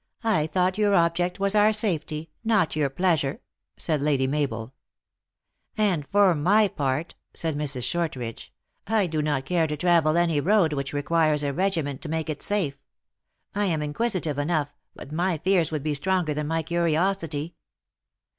"I 0.22 0.46
thought 0.46 0.76
your 0.76 0.94
object 0.94 1.40
was 1.40 1.54
our 1.54 1.72
safety, 1.72 2.30
not 2.44 2.76
your 2.76 2.90
pleasure," 2.90 3.40
said 3.78 4.02
Lady 4.02 4.26
Mabel." 4.26 4.74
And 5.88 6.06
for 6.08 6.34
my 6.34 6.68
part," 6.68 7.14
said 7.32 7.56
Mrs. 7.56 7.82
Shortridge," 7.84 8.52
I 8.86 9.06
do 9.06 9.22
not 9.22 9.46
care 9.46 9.66
to 9.66 9.74
travel 9.78 10.18
any 10.18 10.38
road 10.38 10.74
which 10.74 10.92
requires 10.92 11.42
a 11.42 11.54
regiment 11.54 12.02
to 12.02 12.10
make 12.10 12.28
it 12.28 12.42
safe. 12.42 12.76
I 13.54 13.64
am 13.64 13.80
inquisitive 13.80 14.36
enough, 14.36 14.74
but 14.94 15.10
my 15.12 15.38
fears 15.38 15.70
would 15.72 15.82
be 15.82 15.94
stronger 15.94 16.34
than 16.34 16.46
my 16.46 16.62
curiosity." 16.62 17.54